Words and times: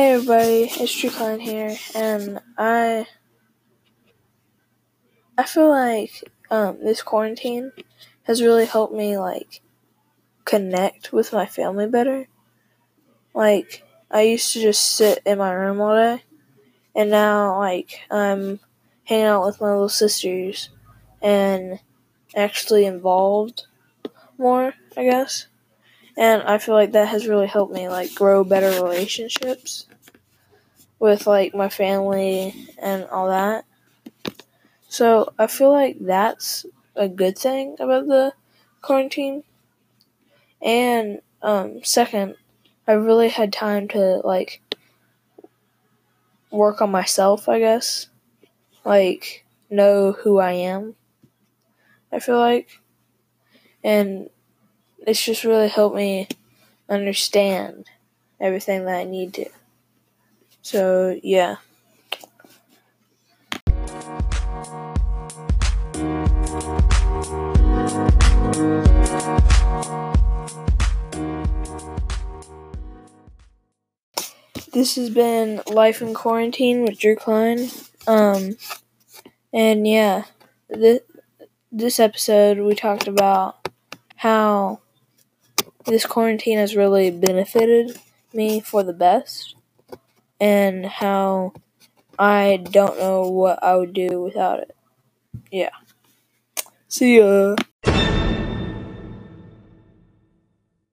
it's 0.00 1.00
Drew 1.00 1.10
Klein 1.10 1.40
here, 1.40 1.76
and 1.92 2.38
I 2.56 3.06
I 5.36 5.42
feel 5.42 5.68
like 5.68 6.22
um, 6.50 6.78
this 6.84 7.02
quarantine 7.02 7.72
has 8.24 8.40
really 8.40 8.66
helped 8.66 8.94
me 8.94 9.18
like 9.18 9.60
connect 10.44 11.12
with 11.12 11.32
my 11.32 11.46
family 11.46 11.88
better. 11.88 12.28
Like 13.34 13.82
I 14.10 14.22
used 14.22 14.52
to 14.52 14.60
just 14.60 14.96
sit 14.96 15.20
in 15.26 15.38
my 15.38 15.52
room 15.52 15.80
all 15.80 15.96
day, 15.96 16.22
and 16.94 17.10
now 17.10 17.58
like 17.58 18.00
I'm 18.10 18.60
hanging 19.04 19.26
out 19.26 19.46
with 19.46 19.60
my 19.60 19.70
little 19.70 19.88
sisters 19.88 20.70
and 21.22 21.80
actually 22.36 22.86
involved 22.86 23.66
more, 24.38 24.74
I 24.96 25.04
guess. 25.04 25.46
And 26.18 26.42
I 26.42 26.58
feel 26.58 26.74
like 26.74 26.90
that 26.92 27.06
has 27.06 27.28
really 27.28 27.46
helped 27.46 27.72
me 27.72 27.88
like 27.88 28.12
grow 28.12 28.42
better 28.42 28.82
relationships 28.82 29.86
with 30.98 31.28
like 31.28 31.54
my 31.54 31.68
family 31.68 32.66
and 32.76 33.04
all 33.04 33.28
that. 33.28 33.64
So 34.88 35.32
I 35.38 35.46
feel 35.46 35.70
like 35.70 35.96
that's 36.00 36.66
a 36.96 37.08
good 37.08 37.38
thing 37.38 37.76
about 37.78 38.08
the 38.08 38.32
quarantine. 38.82 39.44
And 40.60 41.20
um, 41.40 41.84
second, 41.84 42.34
I 42.88 42.94
really 42.94 43.28
had 43.28 43.52
time 43.52 43.86
to 43.88 44.20
like 44.24 44.60
work 46.50 46.82
on 46.82 46.90
myself, 46.90 47.48
I 47.48 47.60
guess. 47.60 48.08
Like 48.84 49.44
know 49.70 50.10
who 50.10 50.38
I 50.38 50.52
am. 50.52 50.96
I 52.10 52.18
feel 52.18 52.38
like 52.38 52.80
and 53.84 54.30
it's 55.08 55.24
just 55.24 55.42
really 55.42 55.68
helped 55.68 55.96
me 55.96 56.28
understand 56.86 57.86
everything 58.38 58.84
that 58.84 58.96
I 58.96 59.04
need 59.04 59.32
to. 59.34 59.46
So, 60.60 61.18
yeah. 61.22 61.56
This 74.74 74.96
has 74.96 75.08
been 75.08 75.62
Life 75.68 76.02
in 76.02 76.12
Quarantine 76.12 76.82
with 76.82 76.98
Drew 76.98 77.16
Klein. 77.16 77.70
Um, 78.06 78.58
and 79.54 79.88
yeah, 79.88 80.24
this, 80.68 81.00
this 81.72 81.98
episode 81.98 82.58
we 82.58 82.74
talked 82.74 83.08
about 83.08 83.56
how 84.16 84.80
this 85.86 86.06
quarantine 86.06 86.58
has 86.58 86.76
really 86.76 87.10
benefited 87.10 87.98
me 88.32 88.60
for 88.60 88.82
the 88.82 88.92
best 88.92 89.54
and 90.40 90.86
how 90.86 91.52
I 92.18 92.64
don't 92.70 92.98
know 92.98 93.28
what 93.28 93.62
I 93.62 93.76
would 93.76 93.92
do 93.92 94.20
without 94.22 94.60
it. 94.60 94.76
Yeah. 95.50 95.70
See 96.88 97.18
ya. 97.18 97.56